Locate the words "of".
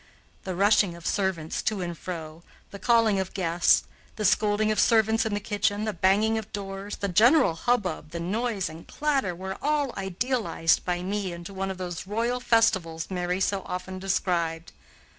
0.95-1.05, 3.19-3.35, 4.71-4.79, 6.39-6.51, 11.69-11.77